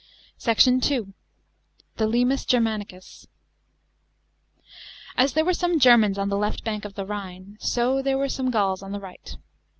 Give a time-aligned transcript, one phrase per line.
[0.39, 0.89] SECT.
[0.91, 1.13] II.—
[1.97, 3.27] THE LIMES GERMANICUS.§
[4.59, 4.63] 8.
[5.15, 8.27] As there were some Germans on the left bank of the Rhine, so there were
[8.27, 9.37] some Gauls on the right.